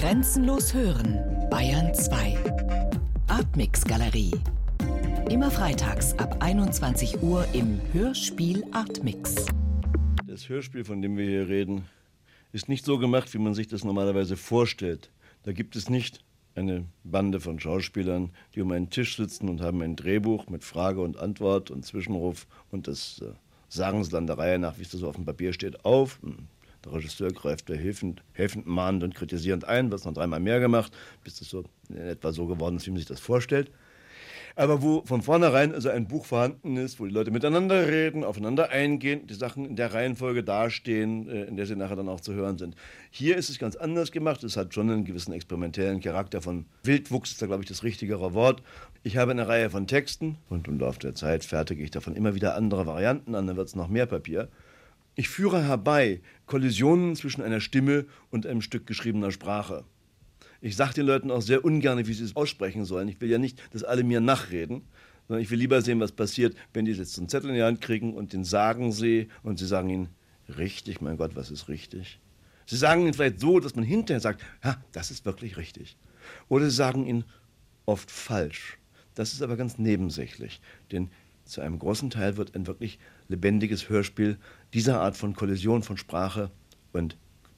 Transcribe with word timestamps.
Grenzenlos 0.00 0.72
hören, 0.72 1.20
Bayern 1.50 1.92
2. 1.92 2.38
Artmix 3.26 3.84
Galerie. 3.84 4.32
Immer 5.28 5.50
freitags 5.50 6.14
ab 6.14 6.38
21 6.40 7.22
Uhr 7.22 7.44
im 7.52 7.78
Hörspiel 7.92 8.64
Artmix. 8.72 9.44
Das 10.26 10.48
Hörspiel, 10.48 10.84
von 10.84 11.02
dem 11.02 11.18
wir 11.18 11.26
hier 11.26 11.48
reden, 11.48 11.84
ist 12.50 12.70
nicht 12.70 12.86
so 12.86 12.96
gemacht, 12.96 13.34
wie 13.34 13.38
man 13.38 13.52
sich 13.52 13.68
das 13.68 13.84
normalerweise 13.84 14.38
vorstellt. 14.38 15.10
Da 15.42 15.52
gibt 15.52 15.76
es 15.76 15.90
nicht 15.90 16.24
eine 16.54 16.86
Bande 17.04 17.38
von 17.38 17.60
Schauspielern, 17.60 18.30
die 18.54 18.62
um 18.62 18.72
einen 18.72 18.88
Tisch 18.88 19.18
sitzen 19.18 19.50
und 19.50 19.60
haben 19.60 19.82
ein 19.82 19.96
Drehbuch 19.96 20.48
mit 20.48 20.64
Frage 20.64 21.02
und 21.02 21.18
Antwort 21.18 21.70
und 21.70 21.84
Zwischenruf 21.84 22.46
und 22.70 22.88
das 22.88 23.20
äh, 23.20 23.34
sagen 23.68 24.02
sie 24.02 24.10
dann 24.10 24.26
der 24.26 24.38
Reihe 24.38 24.58
nach, 24.58 24.78
wie 24.78 24.82
es 24.82 24.92
so 24.92 25.06
auf 25.06 25.16
dem 25.16 25.26
Papier 25.26 25.52
steht, 25.52 25.84
auf. 25.84 26.22
Hm, 26.22 26.48
der 26.84 26.92
Regisseur 26.92 27.30
greift 27.32 27.68
da 27.68 27.74
helfend, 27.74 28.22
helfend 28.32 28.66
mahnend 28.66 29.04
und 29.04 29.14
kritisierend 29.14 29.64
ein, 29.64 29.90
wird 29.90 30.04
noch 30.04 30.14
dreimal 30.14 30.40
mehr 30.40 30.60
gemacht, 30.60 30.92
bis 31.24 31.38
das 31.38 31.48
so 31.48 31.64
in 31.88 31.96
etwa 31.96 32.32
so 32.32 32.46
geworden 32.46 32.76
ist, 32.76 32.86
wie 32.86 32.90
man 32.90 32.98
sich 32.98 33.06
das 33.06 33.20
vorstellt 33.20 33.70
aber 34.56 34.82
wo 34.82 35.02
von 35.04 35.22
vornherein 35.22 35.74
also 35.74 35.88
ein 35.88 36.06
Buch 36.06 36.26
vorhanden 36.26 36.76
ist, 36.76 37.00
wo 37.00 37.06
die 37.06 37.12
Leute 37.12 37.30
miteinander 37.30 37.88
reden, 37.88 38.24
aufeinander 38.24 38.70
eingehen, 38.70 39.26
die 39.26 39.34
Sachen 39.34 39.64
in 39.64 39.76
der 39.76 39.94
Reihenfolge 39.94 40.42
dastehen, 40.42 41.28
äh, 41.28 41.44
in 41.44 41.56
der 41.56 41.66
sie 41.66 41.76
nachher 41.76 41.96
dann 41.96 42.08
auch 42.08 42.20
zu 42.20 42.34
hören 42.34 42.58
sind. 42.58 42.74
Hier 43.10 43.36
ist 43.36 43.48
es 43.48 43.58
ganz 43.58 43.76
anders 43.76 44.12
gemacht. 44.12 44.44
Es 44.44 44.56
hat 44.56 44.74
schon 44.74 44.90
einen 44.90 45.04
gewissen 45.04 45.32
experimentellen 45.32 46.00
Charakter 46.00 46.42
von 46.42 46.66
Wildwuchs, 46.82 47.32
ist 47.32 47.42
da 47.42 47.46
glaube 47.46 47.62
ich 47.62 47.68
das 47.68 47.82
richtigere 47.82 48.34
Wort. 48.34 48.62
Ich 49.02 49.16
habe 49.16 49.30
eine 49.30 49.48
Reihe 49.48 49.70
von 49.70 49.86
Texten 49.86 50.36
und 50.48 50.68
im 50.68 50.78
Laufe 50.78 50.98
der 50.98 51.14
Zeit 51.14 51.44
fertige 51.44 51.82
ich 51.82 51.90
davon 51.90 52.14
immer 52.14 52.34
wieder 52.34 52.54
andere 52.54 52.86
Varianten 52.86 53.34
an, 53.34 53.46
dann 53.46 53.56
wird 53.56 53.68
es 53.68 53.76
noch 53.76 53.88
mehr 53.88 54.06
Papier. 54.06 54.48
Ich 55.14 55.28
führe 55.28 55.64
herbei 55.64 56.20
Kollisionen 56.46 57.16
zwischen 57.16 57.42
einer 57.42 57.60
Stimme 57.60 58.06
und 58.30 58.46
einem 58.46 58.62
Stück 58.62 58.86
geschriebener 58.86 59.30
Sprache. 59.30 59.84
Ich 60.60 60.76
sage 60.76 60.94
den 60.94 61.06
Leuten 61.06 61.30
auch 61.30 61.42
sehr 61.42 61.64
ungern, 61.64 62.06
wie 62.06 62.12
sie 62.12 62.24
es 62.24 62.36
aussprechen 62.36 62.84
sollen. 62.84 63.08
Ich 63.08 63.20
will 63.20 63.30
ja 63.30 63.38
nicht, 63.38 63.60
dass 63.72 63.82
alle 63.82 64.04
mir 64.04 64.20
nachreden, 64.20 64.82
sondern 65.26 65.42
ich 65.42 65.50
will 65.50 65.58
lieber 65.58 65.80
sehen, 65.80 66.00
was 66.00 66.12
passiert, 66.12 66.56
wenn 66.74 66.84
die 66.84 66.92
jetzt 66.92 67.18
einen 67.18 67.28
Zettel 67.28 67.50
in 67.50 67.56
die 67.56 67.62
Hand 67.62 67.80
kriegen 67.80 68.14
und 68.14 68.32
den 68.32 68.44
sagen 68.44 68.92
sie 68.92 69.28
und 69.42 69.58
sie 69.58 69.66
sagen 69.66 69.88
ihnen, 69.88 70.08
richtig, 70.58 71.00
mein 71.00 71.16
Gott, 71.16 71.36
was 71.36 71.50
ist 71.50 71.68
richtig? 71.68 72.20
Sie 72.66 72.76
sagen 72.76 73.02
ihnen 73.02 73.14
vielleicht 73.14 73.40
so, 73.40 73.58
dass 73.58 73.74
man 73.74 73.84
hinterher 73.84 74.20
sagt, 74.20 74.42
ja, 74.62 74.82
das 74.92 75.10
ist 75.10 75.24
wirklich 75.24 75.56
richtig. 75.56 75.96
Oder 76.48 76.66
sie 76.66 76.76
sagen 76.76 77.06
ihnen 77.06 77.24
oft 77.86 78.10
falsch. 78.10 78.78
Das 79.14 79.32
ist 79.32 79.42
aber 79.42 79.56
ganz 79.56 79.78
nebensächlich, 79.78 80.60
denn 80.92 81.10
zu 81.44 81.60
einem 81.60 81.78
großen 81.78 82.10
Teil 82.10 82.36
wird 82.36 82.54
ein 82.54 82.66
wirklich 82.66 82.98
lebendiges 83.28 83.88
Hörspiel 83.88 84.38
dieser 84.72 85.00
Art 85.00 85.16
von 85.16 85.34
Kollision 85.34 85.82
von 85.82 85.96
Sprache 85.96 86.50
und 86.92 87.16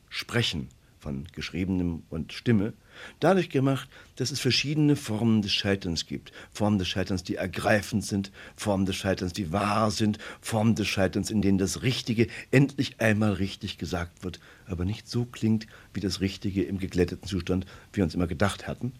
Sprechen, 0.09 0.69
von 0.99 1.25
Geschriebenem 1.33 2.05
und 2.11 2.33
Stimme, 2.33 2.75
dadurch 3.19 3.51
gemacht, 3.51 3.89
dass 4.17 4.31
es 4.31 4.41
verschiedene 4.41 4.95
Formen 4.95 5.43
des 5.43 5.53
Scheiterns 5.53 6.07
gibt. 6.07 6.33
Formen 6.53 6.79
des 6.79 6.89
Scheiterns, 6.89 7.25
die 7.25 7.35
ergreifend 7.35 8.05
sind, 8.05 8.31
Formen 8.57 8.87
des 8.87 8.97
Scheiterns, 8.97 9.33
die 9.33 9.53
wahr 9.53 9.91
sind, 9.91 10.19
Formen 10.41 10.75
des 10.75 10.87
Scheiterns, 10.87 11.31
in 11.31 11.43
denen 11.43 11.59
das 11.59 11.83
Richtige 11.83 12.29
endlich 12.51 13.01
einmal 13.01 13.33
richtig 13.33 13.79
gesagt 13.79 14.23
wird, 14.23 14.39
aber 14.67 14.85
nicht 14.85 15.09
so 15.09 15.25
klingt 15.25 15.67
wie 15.93 16.01
das 16.01 16.21
Richtige 16.21 16.63
im 16.63 16.79
geglätteten 16.79 17.27
Zustand, 17.27 17.67
wie 17.93 17.97
wir 17.99 18.05
uns 18.05 18.15
immer 18.15 18.29
gedacht 18.29 18.69
hatten. 18.69 18.93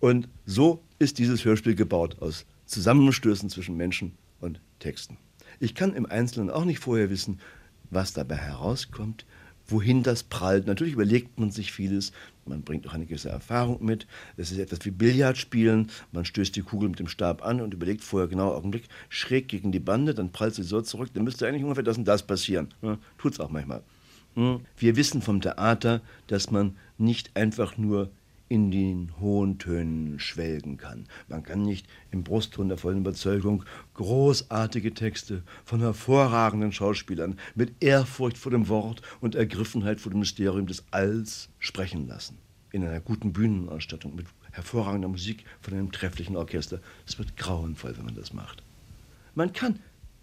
Und 0.00 0.28
so 0.46 0.82
ist 0.98 1.18
dieses 1.18 1.44
Hörspiel 1.44 1.74
gebaut 1.74 2.22
aus 2.22 2.46
Zusammenstößen 2.68 3.50
zwischen 3.50 3.76
Menschen 3.76 4.12
und 4.40 4.60
Texten. 4.78 5.16
Ich 5.58 5.74
kann 5.74 5.94
im 5.94 6.06
Einzelnen 6.06 6.50
auch 6.50 6.64
nicht 6.64 6.78
vorher 6.78 7.10
wissen, 7.10 7.40
was 7.90 8.12
dabei 8.12 8.36
herauskommt, 8.36 9.24
wohin 9.66 10.02
das 10.02 10.22
prallt. 10.22 10.66
Natürlich 10.66 10.94
überlegt 10.94 11.38
man 11.40 11.50
sich 11.50 11.72
vieles, 11.72 12.12
man 12.44 12.62
bringt 12.62 12.86
auch 12.86 12.94
eine 12.94 13.06
gewisse 13.06 13.28
Erfahrung 13.28 13.84
mit. 13.84 14.06
Es 14.36 14.50
ist 14.50 14.58
etwas 14.58 14.84
wie 14.84 14.90
Billard 14.90 15.36
spielen. 15.36 15.90
Man 16.12 16.24
stößt 16.24 16.54
die 16.56 16.62
Kugel 16.62 16.88
mit 16.88 16.98
dem 16.98 17.08
Stab 17.08 17.44
an 17.44 17.60
und 17.60 17.74
überlegt 17.74 18.02
vorher 18.02 18.28
genau 18.28 18.54
Augenblick 18.54 18.88
schräg 19.08 19.48
gegen 19.48 19.72
die 19.72 19.80
Bande, 19.80 20.14
dann 20.14 20.32
prallt 20.32 20.54
sie 20.54 20.62
so 20.62 20.80
zurück. 20.80 21.10
Dann 21.12 21.24
müsste 21.24 21.46
eigentlich 21.46 21.64
ungefähr 21.64 21.84
das 21.84 21.98
und 21.98 22.06
das 22.06 22.26
passieren. 22.26 22.68
Ja, 22.82 22.98
es 23.24 23.40
auch 23.40 23.50
manchmal. 23.50 23.82
Hm. 24.34 24.60
Wir 24.76 24.96
wissen 24.96 25.20
vom 25.20 25.40
Theater, 25.40 26.00
dass 26.26 26.50
man 26.50 26.76
nicht 26.96 27.36
einfach 27.36 27.76
nur 27.76 28.10
in 28.48 28.70
den 28.70 29.12
hohen 29.20 29.58
Tönen 29.58 30.18
schwelgen 30.18 30.76
kann. 30.76 31.06
Man 31.28 31.42
kann 31.42 31.62
nicht 31.62 31.86
im 32.10 32.24
Brustton 32.24 32.68
der 32.68 32.78
vollen 32.78 32.98
Überzeugung 32.98 33.64
großartige 33.94 34.94
Texte 34.94 35.42
von 35.64 35.80
hervorragenden 35.80 36.72
Schauspielern 36.72 37.38
mit 37.54 37.72
Ehrfurcht 37.80 38.38
vor 38.38 38.52
dem 38.52 38.68
Wort 38.68 39.02
und 39.20 39.34
Ergriffenheit 39.34 40.00
vor 40.00 40.10
dem 40.10 40.20
Mysterium 40.20 40.66
des 40.66 40.84
Alls 40.90 41.50
sprechen 41.58 42.06
lassen. 42.08 42.38
In 42.72 42.84
einer 42.84 43.00
guten 43.00 43.32
Bühnenausstattung 43.32 44.14
mit 44.14 44.26
hervorragender 44.52 45.08
Musik 45.08 45.44
von 45.60 45.74
einem 45.74 45.92
trefflichen 45.92 46.36
Orchester. 46.36 46.80
Es 47.06 47.18
wird 47.18 47.36
grauenvoll, 47.36 47.96
wenn 47.96 48.04
man 48.04 48.14
das 48.14 48.32
macht. 48.32 48.62
Man 49.34 49.52
kann, 49.52 49.78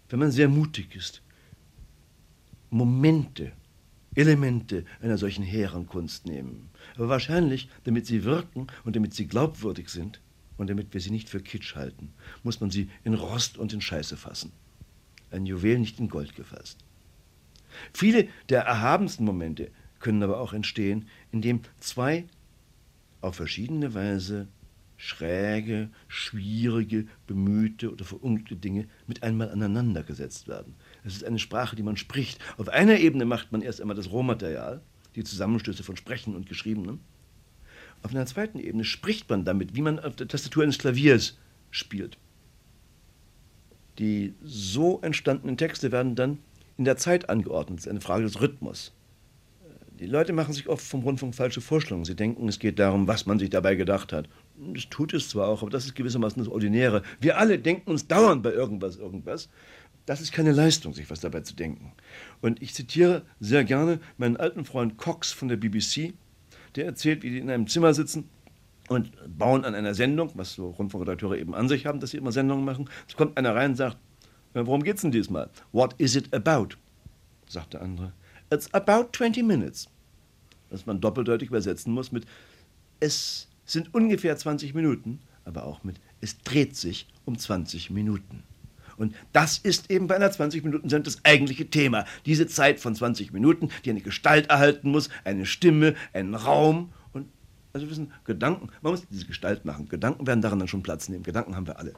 wenn 0.08 0.18
man 0.18 0.30
sehr 0.30 0.48
mutig 0.48 0.94
ist, 0.94 1.22
Momente 2.70 3.52
Elemente 4.16 4.84
einer 5.00 5.18
solchen 5.18 5.44
hehren 5.44 5.86
Kunst 5.86 6.26
nehmen. 6.26 6.70
Aber 6.96 7.08
wahrscheinlich, 7.08 7.68
damit 7.84 8.06
sie 8.06 8.24
wirken 8.24 8.66
und 8.84 8.96
damit 8.96 9.14
sie 9.14 9.26
glaubwürdig 9.26 9.90
sind 9.90 10.20
und 10.56 10.68
damit 10.68 10.92
wir 10.94 11.00
sie 11.00 11.10
nicht 11.10 11.28
für 11.28 11.40
Kitsch 11.40 11.76
halten, 11.76 12.12
muss 12.42 12.60
man 12.60 12.70
sie 12.70 12.88
in 13.04 13.14
Rost 13.14 13.58
und 13.58 13.72
in 13.72 13.80
Scheiße 13.80 14.16
fassen. 14.16 14.52
Ein 15.30 15.46
Juwel 15.46 15.78
nicht 15.78 16.00
in 16.00 16.08
Gold 16.08 16.34
gefasst. 16.34 16.78
Viele 17.92 18.28
der 18.48 18.62
erhabensten 18.62 19.24
Momente 19.24 19.70
können 19.98 20.22
aber 20.22 20.40
auch 20.40 20.52
entstehen, 20.52 21.08
indem 21.30 21.60
zwei 21.78 22.26
auf 23.20 23.36
verschiedene 23.36 23.92
Weise 23.92 24.48
schräge, 24.96 25.90
schwierige, 26.08 27.06
bemühte 27.26 27.92
oder 27.92 28.04
verunglückte 28.04 28.56
Dinge 28.56 28.88
mit 29.06 29.22
einmal 29.22 29.50
aneinandergesetzt 29.50 30.48
werden. 30.48 30.74
Es 31.04 31.14
ist 31.14 31.24
eine 31.24 31.38
Sprache, 31.38 31.76
die 31.76 31.82
man 31.82 31.96
spricht. 31.96 32.40
Auf 32.56 32.68
einer 32.68 32.98
Ebene 32.98 33.24
macht 33.24 33.52
man 33.52 33.62
erst 33.62 33.80
einmal 33.80 33.96
das 33.96 34.10
Rohmaterial, 34.10 34.80
die 35.14 35.24
Zusammenstöße 35.24 35.82
von 35.82 35.96
Sprechen 35.96 36.34
und 36.34 36.48
Geschriebenem. 36.48 37.00
Auf 38.02 38.12
einer 38.12 38.26
zweiten 38.26 38.58
Ebene 38.58 38.84
spricht 38.84 39.28
man 39.28 39.44
damit, 39.44 39.74
wie 39.74 39.82
man 39.82 39.98
auf 39.98 40.16
der 40.16 40.28
Tastatur 40.28 40.62
eines 40.62 40.78
Klaviers 40.78 41.38
spielt. 41.70 42.18
Die 43.98 44.34
so 44.42 45.00
entstandenen 45.00 45.56
Texte 45.56 45.90
werden 45.92 46.14
dann 46.14 46.38
in 46.76 46.84
der 46.84 46.96
Zeit 46.96 47.28
angeordnet. 47.28 47.78
Das 47.78 47.86
ist 47.86 47.90
eine 47.90 48.00
Frage 48.00 48.24
des 48.24 48.40
Rhythmus. 48.40 48.92
Die 49.98 50.06
Leute 50.06 50.34
machen 50.34 50.52
sich 50.52 50.68
oft 50.68 50.84
vom 50.84 51.02
Rundfunk 51.02 51.34
falsche 51.34 51.62
Vorstellungen. 51.62 52.04
Sie 52.04 52.14
denken, 52.14 52.48
es 52.48 52.58
geht 52.58 52.78
darum, 52.78 53.08
was 53.08 53.24
man 53.24 53.38
sich 53.38 53.48
dabei 53.48 53.76
gedacht 53.76 54.12
hat. 54.12 54.28
Das 54.74 54.88
tut 54.90 55.14
es 55.14 55.30
zwar 55.30 55.48
auch, 55.48 55.62
aber 55.62 55.70
das 55.70 55.86
ist 55.86 55.94
gewissermaßen 55.94 56.42
das 56.42 56.52
Ordinäre. 56.52 57.02
Wir 57.18 57.38
alle 57.38 57.58
denken 57.58 57.90
uns 57.90 58.06
dauernd 58.06 58.42
bei 58.42 58.52
irgendwas, 58.52 58.96
irgendwas. 58.96 59.48
Das 60.04 60.20
ist 60.20 60.32
keine 60.32 60.52
Leistung, 60.52 60.92
sich 60.92 61.08
was 61.10 61.20
dabei 61.20 61.40
zu 61.40 61.56
denken. 61.56 61.92
Und 62.42 62.60
ich 62.60 62.74
zitiere 62.74 63.22
sehr 63.40 63.64
gerne 63.64 63.98
meinen 64.18 64.36
alten 64.36 64.66
Freund 64.66 64.98
Cox 64.98 65.32
von 65.32 65.48
der 65.48 65.56
BBC, 65.56 66.12
der 66.74 66.84
erzählt, 66.84 67.22
wie 67.22 67.30
die 67.30 67.38
in 67.38 67.50
einem 67.50 67.66
Zimmer 67.66 67.94
sitzen 67.94 68.28
und 68.88 69.12
bauen 69.38 69.64
an 69.64 69.74
einer 69.74 69.94
Sendung, 69.94 70.30
was 70.34 70.54
so 70.54 70.70
Rundfunkredakteure 70.70 71.38
eben 71.38 71.54
an 71.54 71.68
sich 71.68 71.86
haben, 71.86 72.00
dass 72.00 72.10
sie 72.10 72.18
immer 72.18 72.32
Sendungen 72.32 72.66
machen. 72.66 72.90
Es 73.08 73.16
kommt 73.16 73.38
einer 73.38 73.54
rein 73.54 73.70
und 73.70 73.76
sagt, 73.76 73.96
äh, 74.52 74.60
worum 74.64 74.82
geht's 74.82 75.02
denn 75.02 75.10
diesmal? 75.10 75.48
What 75.72 75.94
is 75.98 76.14
it 76.16 76.32
about? 76.34 76.76
sagt 77.48 77.74
der 77.74 77.82
andere. 77.82 78.12
It's 78.52 78.72
about 78.72 79.08
20 79.12 79.42
minutes. 79.42 79.88
Was 80.70 80.86
man 80.86 81.00
doppeldeutig 81.00 81.48
übersetzen 81.48 81.92
muss 81.92 82.12
mit 82.12 82.26
es 82.98 83.48
sind 83.64 83.92
ungefähr 83.94 84.36
20 84.36 84.74
Minuten, 84.74 85.20
aber 85.44 85.64
auch 85.64 85.84
mit 85.84 86.00
es 86.20 86.38
dreht 86.38 86.76
sich 86.76 87.08
um 87.24 87.38
20 87.38 87.90
Minuten. 87.90 88.42
Und 88.96 89.14
das 89.32 89.58
ist 89.58 89.90
eben 89.90 90.06
bei 90.06 90.16
einer 90.16 90.30
20-Minuten-Sendung 90.30 91.04
das 91.04 91.24
eigentliche 91.24 91.68
Thema. 91.68 92.06
Diese 92.24 92.46
Zeit 92.46 92.80
von 92.80 92.94
20 92.94 93.32
Minuten, 93.32 93.68
die 93.84 93.90
eine 93.90 94.00
Gestalt 94.00 94.48
erhalten 94.48 94.90
muss, 94.90 95.10
eine 95.24 95.44
Stimme, 95.44 95.94
einen 96.14 96.34
Raum 96.34 96.92
und, 97.12 97.28
also 97.74 97.90
wissen, 97.90 98.12
Gedanken. 98.24 98.70
Man 98.80 98.92
muss 98.92 99.06
diese 99.10 99.26
Gestalt 99.26 99.66
machen. 99.66 99.88
Gedanken 99.88 100.26
werden 100.26 100.40
daran 100.40 100.58
dann 100.58 100.68
schon 100.68 100.82
Platz 100.82 101.08
nehmen. 101.08 101.24
Gedanken 101.24 101.56
haben 101.56 101.66
wir 101.66 101.78
alle. 101.78 101.92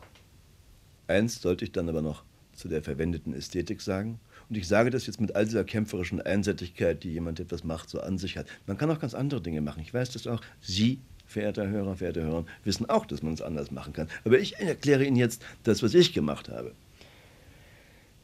Eins 1.06 1.40
sollte 1.40 1.64
ich 1.64 1.72
dann 1.72 1.88
aber 1.88 2.02
noch 2.02 2.24
zu 2.52 2.68
der 2.68 2.82
verwendeten 2.82 3.32
Ästhetik 3.32 3.80
sagen. 3.80 4.18
Und 4.48 4.56
ich 4.56 4.66
sage 4.66 4.90
das 4.90 5.06
jetzt 5.06 5.20
mit 5.20 5.36
all 5.36 5.44
dieser 5.44 5.64
kämpferischen 5.64 6.20
Einseitigkeit, 6.22 7.02
die 7.04 7.12
jemand 7.12 7.38
etwas 7.38 7.64
macht, 7.64 7.90
so 7.90 8.00
an 8.00 8.18
sich 8.18 8.38
hat. 8.38 8.46
Man 8.66 8.78
kann 8.78 8.90
auch 8.90 8.98
ganz 8.98 9.14
andere 9.14 9.42
Dinge 9.42 9.60
machen. 9.60 9.82
Ich 9.82 9.92
weiß 9.92 10.10
das 10.10 10.26
auch. 10.26 10.40
Sie 10.60 11.00
verehrter 11.26 11.68
Hörer, 11.68 11.96
verehrte 11.96 12.22
Hörer, 12.22 12.46
wissen 12.64 12.88
auch, 12.88 13.04
dass 13.04 13.22
man 13.22 13.34
es 13.34 13.42
anders 13.42 13.70
machen 13.70 13.92
kann. 13.92 14.08
Aber 14.24 14.38
ich 14.38 14.58
erkläre 14.58 15.04
Ihnen 15.04 15.16
jetzt 15.16 15.44
das, 15.64 15.82
was 15.82 15.92
ich 15.94 16.14
gemacht 16.14 16.48
habe. 16.48 16.72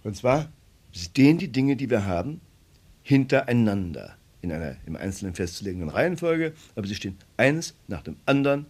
Und 0.03 0.17
zwar 0.17 0.51
stehen 0.93 1.39
die 1.39 1.49
Dinge, 1.49 1.77
die 1.77 1.91
wir 1.91 2.07
haben, 2.07 2.41
hintereinander 3.03 4.17
in 4.41 4.53
einer 4.53 4.77
im 4.87 4.97
Einzelnen 4.97 5.35
festzulegenden 5.35 5.89
Reihenfolge, 5.89 6.53
aber 6.77 6.87
sie 6.87 6.95
stehen 6.95 7.17
eines 7.37 7.75
nach 7.89 8.03
dem 8.03 8.17
anderen, 8.27 8.67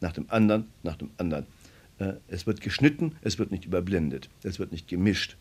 nach 0.00 0.12
dem 0.12 0.26
anderen, 0.28 0.66
nach 0.82 0.96
dem 0.96 1.10
anderen. 1.18 1.46
Äh, 1.98 2.14
es 2.28 2.46
wird 2.46 2.60
geschnitten, 2.60 3.16
es 3.22 3.38
wird 3.38 3.50
nicht 3.50 3.64
überblendet, 3.64 4.30
es 4.44 4.58
wird 4.58 4.70
nicht 4.72 4.86
gemischt. 4.88 5.36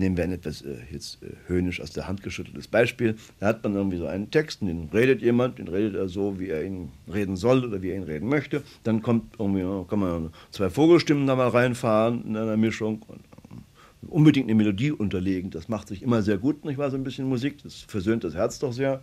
Nehmen 0.00 0.16
wir 0.16 0.24
ein 0.24 0.32
etwas 0.32 0.62
äh, 0.62 0.78
jetzt 0.90 1.22
äh, 1.22 1.28
höhnisch 1.46 1.80
aus 1.80 1.92
der 1.92 2.08
Hand 2.08 2.22
geschütteltes 2.22 2.66
Beispiel. 2.66 3.14
Da 3.38 3.46
hat 3.46 3.62
man 3.62 3.74
irgendwie 3.74 3.98
so 3.98 4.06
einen 4.06 4.30
Text, 4.30 4.62
den 4.62 4.88
redet 4.92 5.22
jemand, 5.22 5.58
den 5.58 5.68
redet 5.68 5.94
er 5.94 6.08
so, 6.08 6.40
wie 6.40 6.48
er 6.48 6.64
ihn 6.64 6.90
reden 7.12 7.36
soll 7.36 7.64
oder 7.64 7.82
wie 7.82 7.90
er 7.90 7.96
ihn 7.96 8.02
reden 8.02 8.28
möchte. 8.28 8.62
Dann 8.82 9.02
kommt 9.02 9.34
irgendwie, 9.38 9.88
kann 9.88 10.00
man 10.00 10.30
zwei 10.50 10.70
Vogelstimmen 10.70 11.26
da 11.26 11.36
mal 11.36 11.48
reinfahren 11.48 12.24
in 12.26 12.36
einer 12.36 12.56
Mischung 12.56 13.02
und 13.06 13.20
äh, 13.20 14.06
unbedingt 14.08 14.46
eine 14.46 14.56
Melodie 14.56 14.90
unterlegen. 14.90 15.50
Das 15.50 15.68
macht 15.68 15.88
sich 15.88 16.02
immer 16.02 16.22
sehr 16.22 16.38
gut, 16.38 16.64
nicht 16.64 16.78
wahr, 16.78 16.90
so 16.90 16.96
ein 16.96 17.04
bisschen 17.04 17.28
Musik. 17.28 17.62
Das 17.62 17.74
versöhnt 17.76 18.24
das 18.24 18.34
Herz 18.34 18.58
doch 18.58 18.72
sehr. 18.72 19.02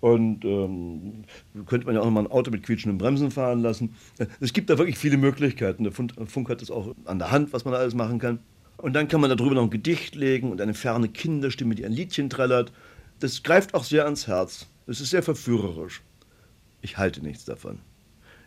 Und 0.00 0.44
ähm, 0.44 1.24
könnte 1.64 1.86
man 1.86 1.94
ja 1.94 2.02
auch 2.02 2.04
noch 2.04 2.12
mal 2.12 2.24
ein 2.24 2.30
Auto 2.30 2.50
mit 2.50 2.62
quietschenden 2.62 2.98
Bremsen 2.98 3.30
fahren 3.30 3.62
lassen. 3.62 3.94
Es 4.38 4.52
gibt 4.52 4.68
da 4.68 4.76
wirklich 4.76 4.98
viele 4.98 5.16
Möglichkeiten. 5.16 5.84
Der 5.84 5.92
Funk 5.92 6.50
hat 6.50 6.60
das 6.60 6.70
auch 6.70 6.94
an 7.06 7.18
der 7.18 7.30
Hand, 7.30 7.54
was 7.54 7.64
man 7.64 7.72
da 7.72 7.80
alles 7.80 7.94
machen 7.94 8.18
kann. 8.18 8.40
Und 8.84 8.92
dann 8.92 9.08
kann 9.08 9.22
man 9.22 9.34
darüber 9.34 9.54
noch 9.54 9.62
ein 9.62 9.70
Gedicht 9.70 10.14
legen 10.14 10.50
und 10.50 10.60
eine 10.60 10.74
ferne 10.74 11.08
Kinderstimme, 11.08 11.74
die 11.74 11.86
ein 11.86 11.92
Liedchen 11.92 12.28
trällert. 12.28 12.70
Das 13.18 13.42
greift 13.42 13.72
auch 13.72 13.82
sehr 13.82 14.04
ans 14.04 14.26
Herz. 14.26 14.66
Es 14.86 15.00
ist 15.00 15.08
sehr 15.08 15.22
verführerisch. 15.22 16.02
Ich 16.82 16.98
halte 16.98 17.22
nichts 17.22 17.46
davon. 17.46 17.78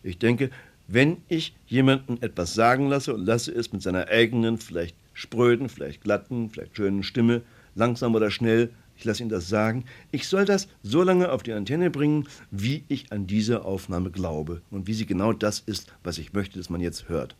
Ich 0.03 0.19
denke, 0.19 0.51
wenn 0.87 1.17
ich 1.27 1.55
jemanden 1.65 2.21
etwas 2.21 2.53
sagen 2.53 2.87
lasse 2.87 3.15
und 3.15 3.25
lasse 3.25 3.51
es 3.51 3.73
mit 3.73 3.81
seiner 3.81 4.09
eigenen, 4.09 4.59
vielleicht 4.59 4.95
spröden, 5.15 5.69
vielleicht 5.69 6.03
glatten, 6.03 6.51
vielleicht 6.51 6.77
schönen 6.77 7.01
Stimme, 7.01 7.41
langsam 7.73 8.13
oder 8.13 8.29
schnell, 8.29 8.69
ich 8.95 9.05
lasse 9.05 9.23
ihn 9.23 9.29
das 9.29 9.49
sagen, 9.49 9.85
ich 10.11 10.27
soll 10.27 10.45
das 10.45 10.67
so 10.83 11.01
lange 11.01 11.31
auf 11.31 11.41
die 11.41 11.53
Antenne 11.53 11.89
bringen, 11.89 12.27
wie 12.51 12.83
ich 12.89 13.11
an 13.11 13.25
diese 13.25 13.65
Aufnahme 13.65 14.11
glaube 14.11 14.61
und 14.69 14.85
wie 14.85 14.93
sie 14.93 15.07
genau 15.07 15.33
das 15.33 15.61
ist, 15.61 15.91
was 16.03 16.19
ich 16.19 16.33
möchte, 16.33 16.59
dass 16.59 16.69
man 16.69 16.79
jetzt 16.81 17.09
hört. 17.09 17.35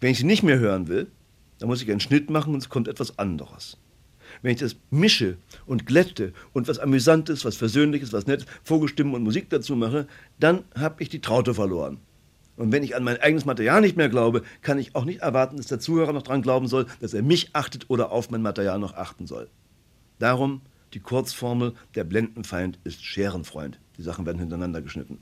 Wenn 0.00 0.12
ich 0.12 0.18
sie 0.20 0.24
nicht 0.24 0.42
mehr 0.42 0.58
hören 0.58 0.88
will, 0.88 1.08
da 1.60 1.66
muss 1.66 1.82
ich 1.82 1.90
einen 1.90 2.00
Schnitt 2.00 2.30
machen 2.30 2.54
und 2.54 2.60
es 2.60 2.68
kommt 2.68 2.88
etwas 2.88 3.18
anderes. 3.18 3.76
Wenn 4.42 4.52
ich 4.52 4.60
das 4.60 4.76
mische 4.90 5.36
und 5.66 5.86
glätte 5.86 6.32
und 6.52 6.68
was 6.68 6.78
Amüsantes, 6.78 7.44
was 7.44 7.56
Versöhnliches, 7.56 8.12
was 8.12 8.26
Nettes, 8.26 8.46
Vogelstimmen 8.64 9.14
und 9.14 9.22
Musik 9.22 9.50
dazu 9.50 9.76
mache, 9.76 10.06
dann 10.38 10.64
habe 10.74 11.02
ich 11.02 11.08
die 11.08 11.20
Traute 11.20 11.54
verloren. 11.54 11.98
Und 12.56 12.72
wenn 12.72 12.82
ich 12.82 12.96
an 12.96 13.04
mein 13.04 13.20
eigenes 13.20 13.44
Material 13.44 13.80
nicht 13.80 13.96
mehr 13.96 14.08
glaube, 14.08 14.42
kann 14.62 14.78
ich 14.78 14.94
auch 14.94 15.04
nicht 15.04 15.20
erwarten, 15.20 15.56
dass 15.56 15.66
der 15.66 15.80
Zuhörer 15.80 16.12
noch 16.12 16.22
daran 16.22 16.42
glauben 16.42 16.68
soll, 16.68 16.86
dass 17.00 17.14
er 17.14 17.22
mich 17.22 17.50
achtet 17.54 17.88
oder 17.88 18.12
auf 18.12 18.30
mein 18.30 18.42
Material 18.42 18.78
noch 18.78 18.94
achten 18.94 19.26
soll. 19.26 19.48
Darum 20.18 20.60
die 20.94 21.00
Kurzformel, 21.00 21.74
der 21.94 22.04
Blendenfeind 22.04 22.78
ist 22.84 23.04
Scherenfreund. 23.04 23.78
Die 23.96 24.02
Sachen 24.02 24.26
werden 24.26 24.38
hintereinander 24.38 24.82
geschnitten. 24.82 25.18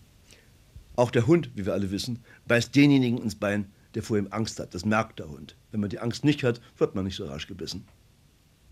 Auch 0.97 1.11
der 1.11 1.27
Hund, 1.27 1.51
wie 1.55 1.67
wir 1.67 1.75
alle 1.75 1.91
wissen, 1.91 2.21
beißt 2.47 2.75
denjenigen 2.75 3.19
ins 3.19 3.35
Bein, 3.35 3.67
der 3.95 4.03
vor 4.03 4.19
ihm 4.19 4.29
Angst 4.31 4.59
hat. 4.61 4.75
Das 4.75 4.85
merkt 4.85 5.19
der 5.19 5.29
Hund. 5.29 5.57
Wenn 5.71 5.81
man 5.81 5.91
die 5.91 5.99
Angst 5.99 6.25
nicht 6.25 6.45
hat, 6.45 6.61
wird 6.77 6.95
man 6.95 7.05
nicht 7.05 7.17
so 7.17 7.27
rasch 7.27 7.47
gebissen. 7.47 7.87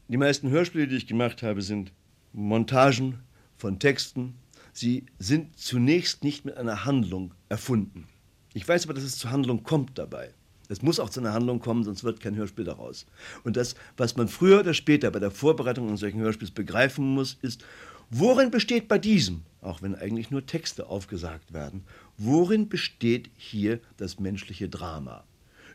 Die 0.09 0.17
meisten 0.17 0.51
Hörspiele, 0.51 0.87
die 0.87 0.97
ich 0.97 1.07
gemacht 1.07 1.43
habe, 1.43 1.63
sind 1.63 1.93
Montagen 2.33 3.21
von 3.57 3.79
Texten. 3.79 4.35
Sie 4.73 5.07
sind 5.19 5.59
zunächst 5.59 6.23
nicht 6.23 6.45
mit 6.45 6.57
einer 6.57 6.85
Handlung 6.85 7.35
erfunden. 7.49 8.07
Ich 8.55 8.67
weiß 8.67 8.85
aber, 8.85 8.95
dass 8.95 9.05
es 9.05 9.19
zur 9.19 9.31
Handlung 9.31 9.63
kommt 9.63 9.99
dabei. 9.99 10.33
Es 10.69 10.83
muss 10.83 11.01
auch 11.01 11.11
zu 11.11 11.21
einer 11.21 11.33
Handlung 11.33 11.61
kommen, 11.61 11.85
sonst 11.85 12.05
wird 12.05 12.21
kein 12.21 12.37
Hörspiel 12.37 12.65
daraus. 12.65 13.07
Und 13.45 13.57
das, 13.57 13.75
was 13.97 14.17
man 14.17 14.29
früher 14.29 14.61
oder 14.61 14.75
später 14.75 15.11
bei 15.11 15.19
der 15.19 15.31
Vorbereitung 15.31 15.89
eines 15.89 16.01
solchen 16.01 16.21
Hörspiels 16.21 16.51
begreifen 16.51 17.07
muss, 17.07 17.39
ist, 17.43 17.65
worin 18.11 18.51
besteht 18.51 18.89
bei 18.89 18.99
diesem, 18.99 19.43
auch 19.61 19.83
wenn 19.83 19.95
eigentlich 19.95 20.31
nur 20.31 20.47
Texte 20.47 20.87
aufgesagt 20.89 21.53
werden, 21.53 21.85
worin 22.19 22.69
besteht 22.69 23.31
hier 23.37 23.81
das 23.97 24.21
menschliche 24.21 24.69
Drama? 24.69 25.25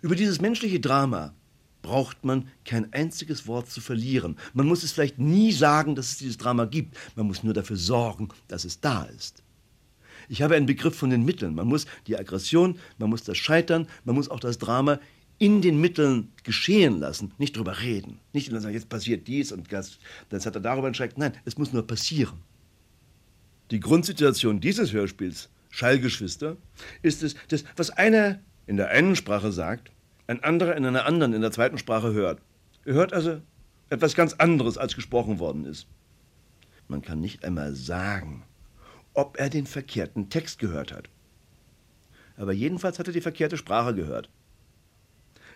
Über 0.01 0.15
dieses 0.15 0.41
menschliche 0.41 0.79
Drama 0.79 1.33
braucht 1.81 2.23
man 2.23 2.47
kein 2.65 2.91
einziges 2.93 3.47
Wort 3.47 3.69
zu 3.69 3.81
verlieren. 3.81 4.37
Man 4.53 4.67
muss 4.67 4.83
es 4.83 4.91
vielleicht 4.91 5.19
nie 5.19 5.51
sagen, 5.51 5.95
dass 5.95 6.09
es 6.09 6.17
dieses 6.17 6.37
Drama 6.37 6.65
gibt. 6.65 6.95
Man 7.15 7.27
muss 7.27 7.43
nur 7.43 7.53
dafür 7.53 7.77
sorgen, 7.77 8.29
dass 8.47 8.65
es 8.65 8.79
da 8.79 9.03
ist. 9.03 9.43
Ich 10.31 10.41
habe 10.41 10.55
einen 10.55 10.65
Begriff 10.65 10.95
von 10.95 11.09
den 11.09 11.25
Mitteln. 11.25 11.55
Man 11.55 11.67
muss 11.67 11.85
die 12.07 12.17
Aggression, 12.17 12.79
man 12.97 13.09
muss 13.09 13.25
das 13.25 13.37
Scheitern, 13.37 13.85
man 14.05 14.15
muss 14.15 14.29
auch 14.29 14.39
das 14.39 14.57
Drama 14.57 14.97
in 15.39 15.61
den 15.61 15.81
Mitteln 15.81 16.31
geschehen 16.43 16.99
lassen, 16.99 17.33
nicht 17.37 17.57
darüber 17.57 17.81
reden. 17.81 18.17
Nicht 18.31 18.49
sagen, 18.49 18.73
jetzt 18.73 18.87
passiert 18.87 19.27
dies 19.27 19.51
und 19.51 19.73
das, 19.73 19.99
das 20.29 20.45
hat 20.45 20.55
er 20.55 20.61
darüber 20.61 20.87
entschreckt. 20.87 21.17
Nein, 21.17 21.33
es 21.43 21.57
muss 21.57 21.73
nur 21.73 21.85
passieren. 21.85 22.37
Die 23.71 23.81
Grundsituation 23.81 24.61
dieses 24.61 24.93
Hörspiels 24.93 25.49
Schallgeschwister, 25.69 26.55
ist 27.01 27.23
es, 27.23 27.35
dass 27.49 27.65
was 27.75 27.89
einer 27.89 28.39
in 28.67 28.77
der 28.77 28.87
einen 28.87 29.17
Sprache 29.17 29.51
sagt, 29.51 29.91
ein 30.27 30.41
anderer 30.45 30.77
in 30.77 30.85
einer 30.85 31.05
anderen, 31.05 31.33
in 31.33 31.41
der 31.41 31.51
zweiten 31.51 31.77
Sprache 31.77 32.13
hört. 32.13 32.39
Er 32.85 32.93
hört 32.93 33.11
also 33.11 33.41
etwas 33.89 34.15
ganz 34.15 34.31
anderes, 34.33 34.77
als 34.77 34.95
gesprochen 34.95 35.39
worden 35.39 35.65
ist. 35.65 35.87
Man 36.87 37.01
kann 37.01 37.19
nicht 37.19 37.43
einmal 37.43 37.73
sagen, 37.75 38.43
ob 39.13 39.37
er 39.37 39.49
den 39.49 39.65
verkehrten 39.65 40.29
Text 40.29 40.59
gehört 40.59 40.91
hat. 40.91 41.09
Aber 42.37 42.53
jedenfalls 42.53 42.99
hat 42.99 43.07
er 43.07 43.13
die 43.13 43.21
verkehrte 43.21 43.57
Sprache 43.57 43.93
gehört. 43.93 44.29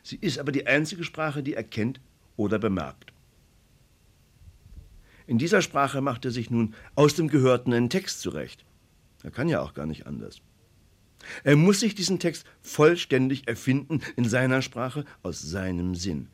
Sie 0.03 0.17
ist 0.17 0.39
aber 0.39 0.51
die 0.51 0.67
einzige 0.67 1.03
Sprache, 1.03 1.41
die 1.41 1.55
er 1.55 1.63
kennt 1.63 1.99
oder 2.35 2.59
bemerkt. 2.59 3.11
In 5.27 5.39
dieser 5.39 5.61
Sprache 5.61 6.01
macht 6.01 6.25
er 6.25 6.31
sich 6.31 6.51
nun 6.51 6.75
aus 6.93 7.15
dem 7.15 7.27
Gehörten 7.27 7.73
einen 7.73 7.89
Text 7.89 8.21
zurecht. 8.21 8.63
Er 9.23 9.31
kann 9.31 9.49
ja 9.49 9.61
auch 9.61 9.73
gar 9.73 9.87
nicht 9.87 10.05
anders. 10.05 10.41
Er 11.43 11.55
muss 11.55 11.79
sich 11.79 11.95
diesen 11.95 12.19
Text 12.19 12.45
vollständig 12.61 13.47
erfinden 13.47 14.01
in 14.15 14.25
seiner 14.25 14.61
Sprache, 14.61 15.05
aus 15.23 15.41
seinem 15.41 15.95
Sinn. 15.95 16.27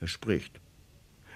Er 0.00 0.08
spricht. 0.08 0.60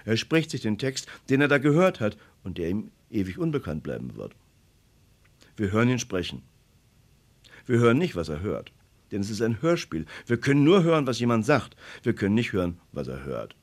Er 0.03 0.17
spricht 0.17 0.51
sich 0.51 0.61
den 0.61 0.77
Text, 0.77 1.07
den 1.29 1.39
er 1.39 1.47
da 1.47 1.57
gehört 1.57 2.01
hat 2.01 2.17
und 2.43 2.57
der 2.57 2.69
ihm 2.69 2.91
ewig 3.09 3.37
unbekannt 3.37 3.83
bleiben 3.83 4.15
wird. 4.15 4.35
Wir 5.55 5.71
hören 5.71 5.89
ihn 5.89 5.99
sprechen. 5.99 6.41
Wir 7.65 7.79
hören 7.79 7.97
nicht, 7.97 8.15
was 8.15 8.29
er 8.29 8.41
hört, 8.41 8.71
denn 9.11 9.21
es 9.21 9.29
ist 9.29 9.41
ein 9.41 9.61
Hörspiel. 9.61 10.05
Wir 10.25 10.37
können 10.37 10.63
nur 10.63 10.83
hören, 10.83 11.07
was 11.07 11.19
jemand 11.19 11.45
sagt. 11.45 11.75
Wir 12.01 12.13
können 12.13 12.35
nicht 12.35 12.53
hören, 12.53 12.79
was 12.91 13.07
er 13.07 13.23
hört. 13.23 13.55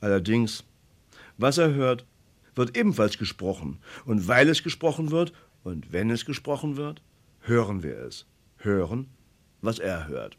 Allerdings, 0.00 0.64
was 1.38 1.58
er 1.58 1.74
hört, 1.74 2.04
wird 2.54 2.76
ebenfalls 2.76 3.18
gesprochen. 3.18 3.78
Und 4.04 4.28
weil 4.28 4.48
es 4.48 4.62
gesprochen 4.62 5.10
wird, 5.10 5.32
und 5.64 5.92
wenn 5.92 6.10
es 6.10 6.24
gesprochen 6.24 6.76
wird, 6.76 7.02
hören 7.40 7.82
wir 7.82 7.96
es. 7.98 8.26
Hören, 8.58 9.08
was 9.60 9.78
er 9.78 10.08
hört. 10.08 10.36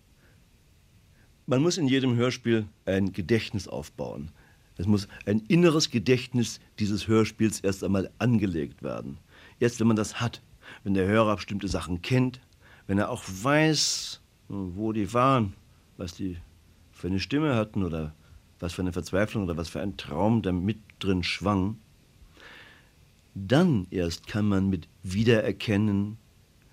Man 1.48 1.62
muss 1.62 1.78
in 1.78 1.88
jedem 1.88 2.16
Hörspiel 2.16 2.68
ein 2.86 3.12
Gedächtnis 3.12 3.68
aufbauen. 3.68 4.32
Es 4.78 4.88
muss 4.88 5.08
ein 5.26 5.42
inneres 5.48 5.90
Gedächtnis 5.90 6.60
dieses 6.80 7.08
Hörspiels 7.08 7.60
erst 7.60 7.84
einmal 7.84 8.12
angelegt 8.20 8.84
werden. 8.84 9.18
Erst 9.60 9.80
wenn 9.80 9.88
man 9.88 9.96
das 9.96 10.20
hat, 10.20 10.42
wenn 10.84 10.94
der 10.94 11.08
Hörer 11.08 11.36
bestimmte 11.36 11.68
Sachen 11.68 12.02
kennt, 12.02 12.42
wenn 12.88 12.98
er 12.98 13.10
auch 13.10 13.24
weiß, 13.26 14.22
wo 14.48 14.92
die 14.92 15.14
waren, 15.14 15.54
was 15.98 16.14
die 16.14 16.38
für 16.92 17.08
eine 17.08 17.20
Stimme 17.20 17.56
hatten 17.56 17.84
oder 17.84 18.14
was 18.60 18.74
für 18.74 18.82
eine 18.82 18.94
Verzweiflung 18.94 19.44
oder 19.44 19.58
was 19.58 19.70
für 19.70 19.82
ein 19.82 19.98
Traum 19.98 20.42
da 20.42 20.52
mit 20.52 20.80
drin 21.00 21.24
schwang, 21.24 21.78
dann 23.34 23.88
erst 23.92 24.28
kann 24.28 24.48
man 24.48 24.70
mit 24.70 24.88
Wiedererkennen, 25.04 26.18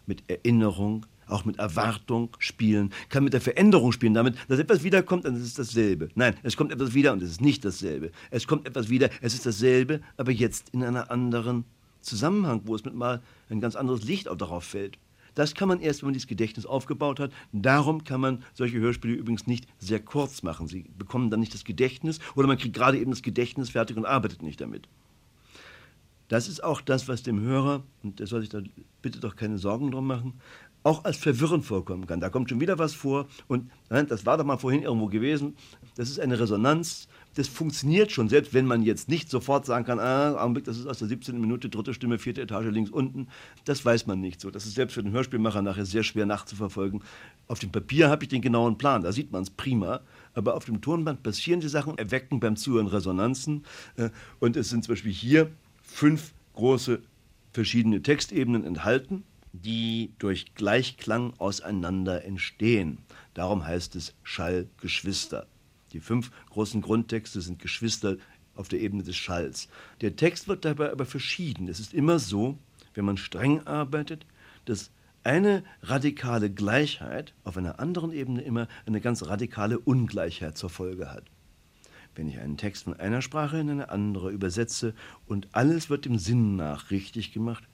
mit 0.07 0.23
Erinnerung, 0.29 1.07
auch 1.27 1.45
mit 1.45 1.59
Erwartung 1.59 2.37
spielen, 2.39 2.93
kann 3.09 3.25
mit 3.25 3.33
der 3.33 3.41
Veränderung 3.41 3.91
spielen, 3.93 4.15
damit, 4.15 4.37
dass 4.49 4.59
etwas 4.59 4.85
wiederkommt, 4.85 5.25
dann 5.25 5.35
ist 5.35 5.43
es 5.43 5.55
dasselbe. 5.55 6.09
Nein, 6.15 6.35
es 6.43 6.57
kommt 6.57 6.73
etwas 6.73 6.95
wieder 6.95 7.13
und 7.13 7.23
es 7.23 7.31
ist 7.31 7.41
nicht 7.41 7.65
dasselbe. 7.65 8.13
Es 8.31 8.47
kommt 8.47 8.67
etwas 8.67 8.89
wieder, 8.91 9.09
es 9.21 9.35
ist 9.35 9.47
dasselbe, 9.47 10.01
aber 10.17 10.31
jetzt 10.31 10.69
in 10.71 10.85
einer 10.85 11.11
anderen 11.11 11.65
Zusammenhang, 12.03 12.63
wo 12.65 12.75
es 12.75 12.85
mit 12.85 12.95
mal 12.95 13.23
ein 13.51 13.61
ganz 13.61 13.77
anderes 13.77 14.05
Licht 14.05 14.29
auch 14.29 14.37
darauf 14.37 14.65
fällt. 14.65 14.99
Das 15.35 15.55
kann 15.55 15.69
man 15.69 15.81
erst, 15.81 16.03
wenn 16.03 16.09
man 16.09 16.15
dieses 16.15 16.27
Gedächtnis 16.27 16.67
aufgebaut 16.67 17.19
hat. 17.19 17.33
Darum 17.53 18.05
kann 18.05 18.21
man 18.21 18.45
solche 18.53 18.79
Hörspiele 18.79 19.15
übrigens 19.15 19.47
nicht 19.47 19.67
sehr 19.79 20.01
kurz 20.01 20.43
machen. 20.43 20.69
Sie 20.69 20.85
bekommen 20.99 21.31
dann 21.31 21.41
nicht 21.41 21.55
das 21.55 21.65
Gedächtnis 21.65 22.19
oder 22.35 22.47
man 22.47 22.59
kriegt 22.59 22.75
gerade 22.75 22.99
eben 22.99 23.11
das 23.11 23.23
Gedächtnis 23.23 23.71
fertig 23.71 23.97
und 23.97 24.05
arbeitet 24.05 24.43
nicht 24.43 24.61
damit. 24.61 24.89
Das 26.29 26.49
ist 26.49 26.63
auch 26.65 26.81
das, 26.81 27.09
was 27.09 27.23
dem 27.23 27.41
Hörer, 27.41 27.83
und 28.03 28.19
der 28.19 28.27
soll 28.27 28.41
sich 28.41 28.49
da 28.49 28.63
bitte 29.03 29.21
doch 29.21 29.37
keine 29.37 29.59
Sorgen 29.59 29.91
drum 29.91 30.07
machen, 30.07 30.41
auch 30.83 31.05
als 31.05 31.17
verwirrend 31.17 31.65
vorkommen 31.65 32.07
kann. 32.07 32.21
Da 32.21 32.29
kommt 32.29 32.51
schon 32.51 32.61
wieder 32.61 32.79
was 32.79 32.95
vor 32.95 33.27
und 33.49 33.71
nein, 33.91 34.07
das 34.07 34.27
war 34.27 34.37
doch 34.37 34.45
mal 34.45 34.57
vorhin 34.57 34.83
irgendwo 34.83 35.07
gewesen. 35.07 35.57
Das 35.97 36.11
ist 36.11 36.19
eine 36.19 36.39
Resonanz. 36.39 37.09
Das 37.35 37.49
funktioniert 37.49 38.13
schon, 38.13 38.29
selbst 38.29 38.53
wenn 38.53 38.67
man 38.67 38.83
jetzt 38.83 39.09
nicht 39.09 39.31
sofort 39.31 39.65
sagen 39.65 39.87
kann, 39.87 39.99
ah, 39.99 40.35
Augenblick, 40.35 40.65
das 40.65 40.79
ist 40.79 40.87
aus 40.87 40.99
der 40.99 41.09
17. 41.09 41.41
Minute, 41.41 41.71
dritte 41.71 41.95
Stimme, 41.95 42.19
vierte 42.19 42.43
Etage 42.43 42.67
links 42.67 42.91
unten. 42.91 43.29
Das 43.65 43.85
weiß 43.85 44.07
man 44.07 44.21
nicht 44.21 44.41
so. 44.41 44.51
Das 44.51 44.67
ist 44.67 44.75
selbst 44.75 44.95
für 44.95 45.03
den 45.03 45.13
Hörspielmacher 45.13 45.63
nachher 45.63 45.87
sehr 45.87 46.03
schwer 46.03 46.27
nachzuverfolgen. 46.27 47.03
Auf 47.49 47.59
dem 47.59 47.71
Papier 47.71 48.11
habe 48.11 48.25
ich 48.25 48.29
den 48.29 48.43
genauen 48.43 48.77
Plan, 48.77 49.03
da 49.03 49.13
sieht 49.13 49.33
man 49.33 49.43
es 49.43 49.51
prima. 49.51 50.01
Aber 50.35 50.55
auf 50.57 50.67
dem 50.67 50.83
Tonband 50.83 51.23
passieren 51.23 51.61
die 51.61 51.69
Sachen, 51.69 51.97
erwecken 51.97 52.39
beim 52.39 52.57
Zuhören 52.57 52.87
Resonanzen. 52.87 53.65
Äh, 53.97 54.11
und 54.39 54.57
es 54.57 54.69
sind 54.69 54.85
zum 54.85 54.93
Beispiel 54.93 55.13
hier 55.13 55.51
fünf 55.83 56.35
große 56.55 57.01
verschiedene 57.53 58.03
Textebenen 58.03 58.65
enthalten, 58.65 59.25
die 59.53 60.13
durch 60.19 60.55
Gleichklang 60.55 61.35
auseinander 61.39 62.25
entstehen. 62.25 62.99
Darum 63.35 63.65
heißt 63.65 63.97
es 63.97 64.15
Schallgeschwister. 64.23 65.47
Die 65.93 66.01
fünf 66.01 66.31
großen 66.51 66.81
Grundtexte 66.81 67.41
sind 67.41 67.59
Geschwister 67.59 68.17
auf 68.55 68.69
der 68.69 68.81
Ebene 68.81 69.03
des 69.03 69.17
Schalls. 69.17 69.69
Der 70.01 70.17
Text 70.17 70.49
wird 70.49 70.65
dabei 70.65 70.91
aber 70.91 71.07
verschieden. 71.07 71.69
Es 71.69 71.81
ist 71.81 71.95
immer 71.95 72.19
so, 72.19 72.59
wenn 72.95 73.05
man 73.05 73.17
streng 73.17 73.67
arbeitet, 73.67 74.27
dass 74.65 74.91
eine 75.25 75.63
radikale 75.83 76.51
Gleichheit 76.51 77.35
auf 77.45 77.57
einer 77.57 77.79
anderen 77.79 78.13
Ebene 78.13 78.43
immer 78.43 78.69
eine 78.87 79.01
ganz 79.01 79.27
radikale 79.27 79.79
Ungleichheit 79.79 80.59
zur 80.59 80.71
Folge 80.71 81.11
hat. 81.11 81.25
Wenn 82.15 82.29
ich 82.29 82.39
einen 82.39 82.57
Text 82.57 82.85
von 82.85 82.95
einer 82.95 83.23
Sprache 83.23 83.59
in 83.59 83.71
eine 83.71 83.89
andere 83.89 84.31
übersetze 84.31 84.95
und 85.27 85.49
alles 85.53 85.89
wird 85.89 86.05
dem 86.05 86.19
Sinn 86.19 86.57
nach 86.57 86.91
richtig 86.91 87.33
gemacht, 87.33 87.65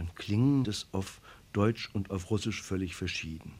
dann 0.00 0.14
klingen 0.14 0.64
das 0.64 0.86
auf 0.92 1.20
Deutsch 1.52 1.90
und 1.92 2.10
auf 2.10 2.30
Russisch 2.30 2.62
völlig 2.62 2.96
verschieden. 2.96 3.52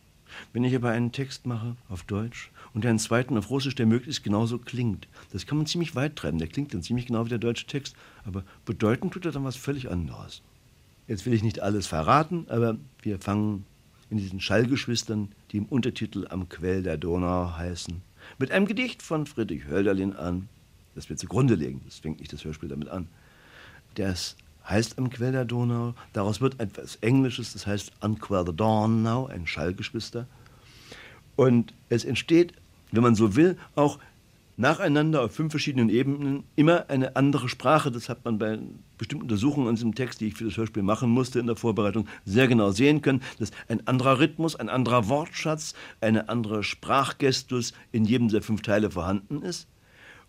Wenn 0.53 0.65
ich 0.65 0.75
aber 0.75 0.91
einen 0.91 1.13
Text 1.13 1.45
mache 1.45 1.77
auf 1.89 2.05
Deutsch 2.05 2.51
und 2.73 2.87
einen 2.87 2.99
zweiten 2.99 3.37
auf 3.37 3.51
Russisch, 3.51 3.75
der 3.75 3.85
möglichst 3.85 4.25
genauso 4.25 4.59
klingt, 4.59 5.07
das 5.33 5.47
kann 5.47 5.59
man 5.59 5.67
ziemlich 5.67 5.95
weit 5.97 6.17
treiben. 6.17 6.39
Der 6.39 6.49
klingt 6.49 6.73
dann 6.73 6.83
ziemlich 6.83 7.07
genau 7.07 7.27
wie 7.27 7.31
der 7.31 7.39
deutsche 7.39 7.67
Text, 7.67 7.95
aber 8.25 8.45
bedeuten 8.65 9.11
tut 9.11 9.27
er 9.27 9.33
dann 9.33 9.45
was 9.45 9.57
völlig 9.57 9.91
anderes. 9.91 10.41
Jetzt 11.09 11.27
will 11.27 11.35
ich 11.35 11.43
nicht 11.43 11.61
alles 11.61 11.87
verraten, 11.87 12.47
aber 12.49 12.79
wir 13.03 13.19
fangen 13.19 13.67
in 14.09 14.17
diesen 14.17 14.41
Schallgeschwistern, 14.41 15.33
die 15.51 15.59
im 15.59 15.67
Untertitel 15.67 16.27
Am 16.31 16.49
Quell 16.49 16.83
der 16.83 16.97
Donau 16.97 17.57
heißen, 17.57 18.01
mit 18.39 18.51
einem 18.51 18.67
Gedicht 18.67 19.03
von 19.03 19.27
Friedrich 19.27 19.67
Hölderlin 19.67 20.15
an, 20.15 20.49
das 20.95 21.09
wir 21.11 21.17
zugrunde 21.17 21.55
legen. 21.55 21.83
Das 21.85 21.99
fängt 21.99 22.21
nicht 22.21 22.33
das 22.33 22.45
Hörspiel 22.45 22.69
damit 22.69 22.89
an. 22.89 23.09
Das 23.97 24.37
heißt 24.69 24.99
am 24.99 25.11
Quell 25.11 25.33
der 25.33 25.45
Donau. 25.45 25.95
Daraus 26.13 26.41
wird 26.41 26.61
etwas 26.61 26.97
Englisches, 26.97 27.53
das 27.53 27.67
heißt 27.67 27.93
Unquell 28.01 28.45
the 28.47 28.55
Donau, 28.55 29.27
ein 29.27 29.47
Schallgeschwister. 29.47 30.27
Und 31.37 31.73
es 31.89 32.05
entsteht, 32.05 32.53
wenn 32.93 33.03
man 33.03 33.15
so 33.15 33.37
will, 33.37 33.57
auch 33.75 33.99
nacheinander 34.61 35.23
auf 35.23 35.33
fünf 35.33 35.53
verschiedenen 35.53 35.89
Ebenen 35.89 36.45
immer 36.55 36.91
eine 36.91 37.17
andere 37.17 37.49
Sprache. 37.49 37.91
Das 37.91 38.11
hat 38.11 38.25
man 38.25 38.39
bei 38.39 38.59
bestimmten 38.99 39.25
Untersuchungen 39.25 39.69
an 39.69 39.75
diesem 39.75 39.95
Text, 39.95 40.21
die 40.21 40.27
ich 40.27 40.35
für 40.35 40.45
das 40.45 40.57
Hörspiel 40.57 40.83
machen 40.83 41.09
musste 41.09 41.41
in 41.41 41.47
der 41.47 41.57
Vorbereitung, 41.57 42.07
sehr 42.27 42.47
genau 42.47 42.71
sehen 42.71 43.01
können, 43.01 43.23
dass 43.39 43.53
ein 43.69 43.87
anderer 43.87 44.19
Rhythmus, 44.19 44.57
ein 44.57 44.69
anderer 44.69 45.09
Wortschatz, 45.09 45.75
eine 46.03 46.29
andere 46.29 46.63
Sprachgestus 46.63 47.73
in 47.91 48.05
jedem 48.05 48.29
der 48.29 48.43
fünf 48.43 48.61
Teile 48.61 48.91
vorhanden 48.91 49.43
ist. 49.43 49.67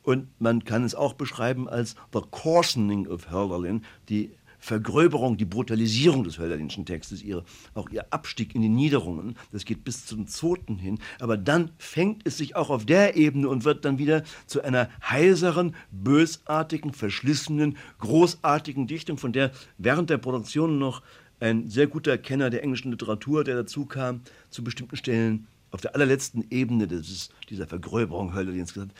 Und 0.03 0.27
man 0.39 0.63
kann 0.63 0.83
es 0.83 0.95
auch 0.95 1.13
beschreiben 1.13 1.69
als 1.69 1.95
the 2.13 2.21
coarsening 2.31 3.07
of 3.07 3.31
Hölderlin, 3.31 3.83
die 4.09 4.31
Vergröberung, 4.61 5.37
die 5.37 5.45
Brutalisierung 5.45 6.23
des 6.23 6.37
Hölderlinschen 6.37 6.85
Textes, 6.85 7.23
ihre, 7.23 7.43
auch 7.73 7.89
ihr 7.89 8.05
Abstieg 8.13 8.53
in 8.53 8.61
die 8.61 8.69
Niederungen, 8.69 9.35
das 9.51 9.65
geht 9.65 9.83
bis 9.83 10.05
zum 10.05 10.27
Zoten 10.27 10.77
hin. 10.77 10.99
Aber 11.19 11.35
dann 11.35 11.71
fängt 11.79 12.27
es 12.27 12.37
sich 12.37 12.55
auch 12.55 12.69
auf 12.69 12.85
der 12.85 13.17
Ebene 13.17 13.49
und 13.49 13.65
wird 13.65 13.85
dann 13.85 13.97
wieder 13.97 14.23
zu 14.45 14.61
einer 14.61 14.87
heiseren, 15.03 15.75
bösartigen, 15.91 16.93
verschlissenen, 16.93 17.75
großartigen 17.97 18.85
Dichtung, 18.85 19.17
von 19.17 19.33
der 19.33 19.51
während 19.79 20.11
der 20.11 20.19
Produktion 20.19 20.77
noch 20.77 21.01
ein 21.39 21.67
sehr 21.67 21.87
guter 21.87 22.19
Kenner 22.19 22.51
der 22.51 22.61
englischen 22.63 22.91
Literatur, 22.91 23.43
der 23.43 23.55
dazu 23.55 23.87
kam, 23.87 24.21
zu 24.51 24.63
bestimmten 24.63 24.95
Stellen 24.95 25.47
auf 25.71 25.81
der 25.81 25.95
allerletzten 25.95 26.45
Ebene 26.51 26.87
dieses, 26.87 27.31
dieser 27.49 27.65
Vergröberung 27.65 28.35
Hölderlins 28.35 28.75
gesagt, 28.75 28.93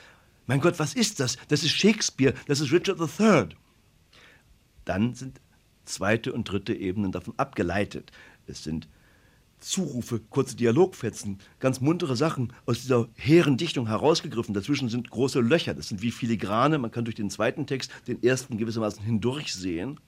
mein 0.51 0.59
Gott, 0.59 0.79
was 0.79 0.95
ist 0.95 1.21
das? 1.21 1.37
Das 1.47 1.63
ist 1.63 1.71
Shakespeare, 1.71 2.33
das 2.45 2.59
ist 2.59 2.73
Richard 2.73 2.99
III. 2.99 3.55
Dann 4.83 5.13
sind 5.15 5.39
zweite 5.85 6.33
und 6.33 6.43
dritte 6.43 6.73
Ebenen 6.73 7.13
davon 7.13 7.35
abgeleitet. 7.37 8.11
Es 8.47 8.61
sind 8.61 8.89
Zurufe, 9.61 10.19
kurze 10.19 10.57
Dialogfetzen, 10.57 11.39
ganz 11.61 11.79
muntere 11.79 12.17
Sachen 12.17 12.51
aus 12.65 12.81
dieser 12.81 13.07
hehren 13.15 13.55
Dichtung 13.55 13.87
herausgegriffen. 13.87 14.53
Dazwischen 14.53 14.89
sind 14.89 15.09
große 15.09 15.39
Löcher, 15.39 15.73
das 15.73 15.87
sind 15.87 16.01
wie 16.01 16.11
Filigrane. 16.11 16.79
Man 16.79 16.91
kann 16.91 17.05
durch 17.05 17.15
den 17.15 17.29
zweiten 17.29 17.65
Text 17.65 17.89
den 18.09 18.21
ersten 18.21 18.57
gewissermaßen 18.57 19.01
hindurchsehen. 19.01 20.01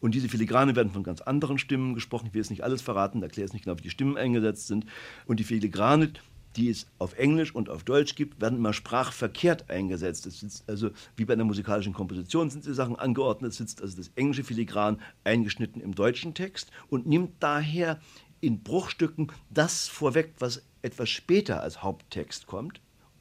Und 0.00 0.14
diese 0.14 0.28
Filigrane 0.28 0.76
werden 0.76 0.92
von 0.92 1.04
ganz 1.04 1.22
anderen 1.22 1.56
Stimmen 1.56 1.94
gesprochen. 1.94 2.26
Ich 2.26 2.34
will 2.34 2.42
jetzt 2.42 2.50
nicht 2.50 2.64
alles 2.64 2.82
verraten, 2.82 3.22
erkläre 3.22 3.46
es 3.46 3.54
nicht 3.54 3.64
genau, 3.64 3.78
wie 3.78 3.82
die 3.82 3.90
Stimmen 3.90 4.18
eingesetzt 4.18 4.66
sind. 4.66 4.84
Und 5.24 5.40
die 5.40 5.44
Filigrane, 5.44 6.12
die 6.56 6.68
es 6.68 6.86
auf 6.98 7.16
Englisch 7.18 7.54
und 7.54 7.68
auf 7.68 7.84
Deutsch 7.84 8.14
gibt, 8.14 8.40
werden 8.40 8.58
immer 8.58 8.72
sprachverkehrt 8.72 9.70
eingesetzt. 9.70 10.26
Es 10.26 10.40
sitzt 10.40 10.68
also 10.68 10.90
wie 11.16 11.24
bei 11.24 11.34
einer 11.34 11.44
musikalischen 11.44 11.92
Komposition 11.92 12.50
sind 12.50 12.66
die 12.66 12.74
Sachen 12.74 12.96
angeordnet, 12.96 13.54
sitzt 13.54 13.82
also 13.82 13.96
das 13.96 14.10
englische 14.16 14.44
Filigran 14.44 15.00
eingeschnitten 15.24 15.80
im 15.80 15.94
deutschen 15.94 16.34
Text 16.34 16.70
und 16.88 17.06
nimmt 17.06 17.34
daher 17.40 18.00
in 18.40 18.62
Bruchstücken 18.62 19.30
das 19.50 19.88
vorweg, 19.88 20.34
was 20.38 20.62
etwas 20.82 21.10
später 21.10 21.62
als 21.62 21.82
Haupttext 21.82 22.46
kommt 22.46 22.80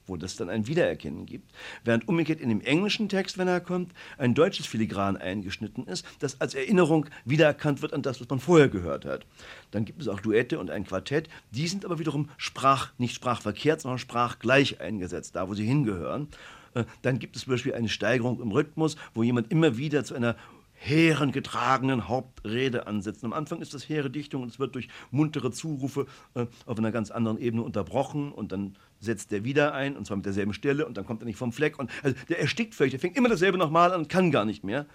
wo 0.09 0.17
das 0.17 0.35
dann 0.35 0.49
ein 0.49 0.67
Wiedererkennen 0.67 1.25
gibt, 1.25 1.51
während 1.83 2.07
umgekehrt 2.07 2.41
in 2.41 2.49
dem 2.49 2.61
englischen 2.61 3.07
Text, 3.07 3.37
wenn 3.37 3.47
er 3.47 3.61
kommt, 3.61 3.93
ein 4.17 4.33
deutsches 4.33 4.65
Filigran 4.65 5.15
eingeschnitten 5.17 5.85
ist, 5.87 6.05
das 6.19 6.41
als 6.41 6.55
Erinnerung 6.55 7.05
wiedererkannt 7.25 7.81
wird 7.81 7.93
an 7.93 8.01
das, 8.01 8.19
was 8.19 8.29
man 8.29 8.39
vorher 8.39 8.69
gehört 8.69 9.05
hat. 9.05 9.25
Dann 9.71 9.85
gibt 9.85 10.01
es 10.01 10.07
auch 10.07 10.19
Duette 10.19 10.59
und 10.59 10.69
ein 10.69 10.85
Quartett, 10.85 11.29
die 11.51 11.67
sind 11.67 11.85
aber 11.85 11.99
wiederum 11.99 12.29
sprach, 12.37 12.91
nicht 12.97 13.15
sprachverkehrt, 13.15 13.81
sondern 13.81 13.99
sprachgleich 13.99 14.81
eingesetzt, 14.81 15.35
da 15.35 15.47
wo 15.47 15.53
sie 15.53 15.65
hingehören. 15.65 16.27
Äh, 16.73 16.85
dann 17.01 17.19
gibt 17.19 17.35
es 17.35 17.43
zum 17.43 17.51
Beispiel 17.51 17.73
eine 17.73 17.89
Steigerung 17.89 18.41
im 18.41 18.51
Rhythmus, 18.51 18.95
wo 19.13 19.23
jemand 19.23 19.51
immer 19.51 19.77
wieder 19.77 20.03
zu 20.03 20.15
einer 20.15 20.35
hehren 20.79 21.31
getragenen 21.31 22.07
Hauptrede 22.07 22.87
ansetzen. 22.87 23.25
Am 23.25 23.33
Anfang 23.33 23.61
ist 23.61 23.73
das 23.73 23.87
hehre 23.89 24.09
Dichtung 24.09 24.43
und 24.43 24.49
es 24.49 24.59
wird 24.59 24.75
durch 24.75 24.87
muntere 25.11 25.51
Zurufe 25.51 26.05
äh, 26.35 26.45
auf 26.65 26.77
einer 26.77 26.91
ganz 26.91 27.11
anderen 27.11 27.37
Ebene 27.37 27.63
unterbrochen 27.63 28.31
und 28.31 28.51
dann 28.53 28.77
setzt 29.01 29.33
er 29.33 29.43
wieder 29.43 29.73
ein 29.73 29.97
und 29.97 30.05
zwar 30.05 30.17
mit 30.17 30.25
derselben 30.25 30.53
Stelle 30.53 30.85
und 30.85 30.97
dann 30.97 31.05
kommt 31.05 31.21
er 31.21 31.25
nicht 31.25 31.37
vom 31.37 31.51
Fleck 31.51 31.77
und 31.77 31.91
also 32.01 32.15
der 32.29 32.39
erstickt 32.39 32.75
völlig, 32.75 32.91
der 32.91 32.99
fängt 32.99 33.17
immer 33.17 33.29
dasselbe 33.29 33.57
nochmal 33.57 33.91
an 33.91 34.01
und 34.01 34.09
kann 34.09 34.31
gar 34.31 34.45
nicht 34.45 34.63
mehr. 34.63 34.85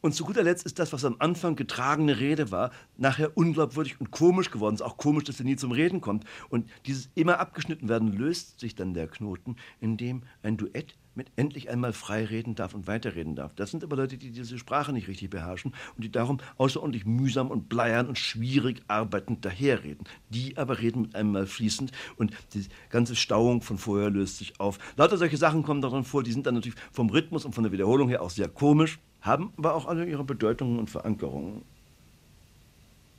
Und 0.00 0.14
zu 0.14 0.24
guter 0.24 0.44
Letzt 0.44 0.64
ist 0.64 0.78
das, 0.78 0.92
was 0.92 1.04
am 1.04 1.16
Anfang 1.18 1.56
getragene 1.56 2.20
Rede 2.20 2.52
war, 2.52 2.70
nachher 2.96 3.36
unglaubwürdig 3.36 4.00
und 4.00 4.12
komisch 4.12 4.50
geworden. 4.50 4.76
Es 4.76 4.80
ist 4.80 4.86
auch 4.86 4.96
komisch, 4.96 5.24
dass 5.24 5.40
er 5.40 5.44
nie 5.44 5.56
zum 5.56 5.72
Reden 5.72 6.00
kommt. 6.00 6.24
Und 6.50 6.70
dieses 6.86 7.10
immer 7.16 7.40
abgeschnitten 7.40 7.88
werden 7.88 8.12
löst 8.12 8.60
sich 8.60 8.76
dann 8.76 8.94
der 8.94 9.08
Knoten, 9.08 9.56
indem 9.80 10.22
ein 10.42 10.56
Duett 10.56 10.94
mit 11.18 11.32
endlich 11.34 11.68
einmal 11.68 11.92
frei 11.92 12.24
reden 12.24 12.54
darf 12.54 12.74
und 12.74 12.86
weiterreden 12.86 13.34
darf. 13.34 13.52
Das 13.56 13.72
sind 13.72 13.82
aber 13.82 13.96
Leute, 13.96 14.16
die 14.16 14.30
diese 14.30 14.56
Sprache 14.56 14.92
nicht 14.92 15.08
richtig 15.08 15.30
beherrschen 15.30 15.74
und 15.96 16.04
die 16.04 16.12
darum 16.12 16.38
außerordentlich 16.58 17.06
mühsam 17.06 17.50
und 17.50 17.68
bleiern 17.68 18.06
und 18.06 18.16
schwierig 18.16 18.82
arbeitend 18.86 19.44
daherreden. 19.44 20.06
Die 20.30 20.56
aber 20.56 20.78
reden 20.78 21.02
mit 21.02 21.16
einmal 21.16 21.46
fließend 21.46 21.90
und 22.16 22.32
die 22.54 22.66
ganze 22.88 23.16
Stauung 23.16 23.62
von 23.62 23.78
vorher 23.78 24.10
löst 24.10 24.38
sich 24.38 24.60
auf. 24.60 24.78
Lauter 24.96 25.18
solche 25.18 25.36
Sachen 25.36 25.64
kommen 25.64 25.82
darin 25.82 26.04
vor, 26.04 26.22
die 26.22 26.30
sind 26.30 26.46
dann 26.46 26.54
natürlich 26.54 26.78
vom 26.92 27.10
Rhythmus 27.10 27.44
und 27.44 27.52
von 27.52 27.64
der 27.64 27.72
Wiederholung 27.72 28.08
her 28.08 28.22
auch 28.22 28.30
sehr 28.30 28.48
komisch, 28.48 29.00
haben 29.20 29.52
aber 29.56 29.74
auch 29.74 29.86
alle 29.86 30.06
ihre 30.06 30.22
Bedeutungen 30.22 30.78
und 30.78 30.88
Verankerungen. 30.88 31.62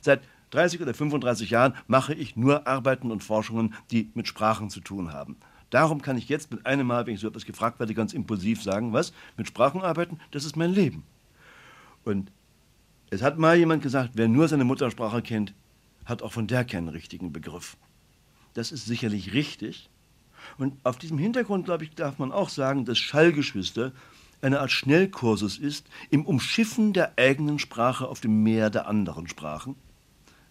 Seit 0.00 0.22
30 0.52 0.80
oder 0.80 0.94
35 0.94 1.50
Jahren 1.50 1.74
mache 1.86 2.14
ich 2.14 2.34
nur 2.34 2.66
Arbeiten 2.66 3.10
und 3.10 3.22
Forschungen, 3.22 3.74
die 3.90 4.10
mit 4.14 4.26
Sprachen 4.26 4.70
zu 4.70 4.80
tun 4.80 5.12
haben. 5.12 5.36
Darum 5.70 6.02
kann 6.02 6.18
ich 6.18 6.28
jetzt 6.28 6.50
mit 6.50 6.66
einem 6.66 6.86
Mal, 6.86 7.06
wenn 7.06 7.14
ich 7.14 7.20
so 7.20 7.28
etwas 7.28 7.46
gefragt 7.46 7.78
werde, 7.78 7.94
ganz 7.94 8.12
impulsiv 8.12 8.62
sagen, 8.62 8.92
was? 8.92 9.12
Mit 9.36 9.46
Sprachen 9.46 9.82
arbeiten, 9.82 10.18
das 10.32 10.44
ist 10.44 10.56
mein 10.56 10.72
Leben. 10.72 11.04
Und 12.04 12.30
es 13.10 13.22
hat 13.22 13.38
mal 13.38 13.56
jemand 13.56 13.82
gesagt, 13.82 14.10
wer 14.14 14.28
nur 14.28 14.48
seine 14.48 14.64
Muttersprache 14.64 15.22
kennt, 15.22 15.54
hat 16.04 16.22
auch 16.22 16.32
von 16.32 16.46
der 16.46 16.64
keinen 16.64 16.88
richtigen 16.88 17.32
Begriff. 17.32 17.76
Das 18.54 18.72
ist 18.72 18.86
sicherlich 18.86 19.32
richtig. 19.32 19.88
Und 20.58 20.74
auf 20.84 20.98
diesem 20.98 21.18
Hintergrund, 21.18 21.66
glaube 21.66 21.84
ich, 21.84 21.94
darf 21.94 22.18
man 22.18 22.32
auch 22.32 22.48
sagen, 22.48 22.84
dass 22.84 22.98
Schallgeschwister 22.98 23.92
eine 24.42 24.60
Art 24.60 24.72
Schnellkursus 24.72 25.58
ist 25.58 25.86
im 26.08 26.24
Umschiffen 26.24 26.92
der 26.92 27.12
eigenen 27.16 27.58
Sprache 27.58 28.08
auf 28.08 28.20
dem 28.20 28.42
Meer 28.42 28.70
der 28.70 28.88
anderen 28.88 29.28
Sprachen 29.28 29.76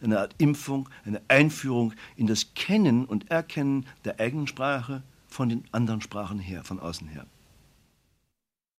eine 0.01 0.19
Art 0.19 0.35
Impfung, 0.37 0.89
eine 1.05 1.21
Einführung 1.27 1.93
in 2.15 2.27
das 2.27 2.53
Kennen 2.53 3.05
und 3.05 3.29
Erkennen 3.31 3.85
der 4.05 4.19
eigenen 4.19 4.47
Sprache 4.47 5.03
von 5.27 5.49
den 5.49 5.63
anderen 5.71 6.01
Sprachen 6.01 6.39
her, 6.39 6.63
von 6.63 6.79
außen 6.79 7.07
her. 7.07 7.25